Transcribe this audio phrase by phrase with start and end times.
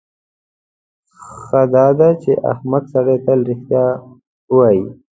[1.43, 3.85] ښه داده چې احمق سړی تل رښتیا
[4.51, 4.83] ووایي.